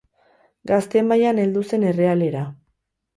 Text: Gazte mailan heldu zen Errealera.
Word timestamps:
Gazte 0.69 1.03
mailan 1.09 1.41
heldu 1.43 1.63
zen 1.73 1.85
Errealera. 1.91 2.43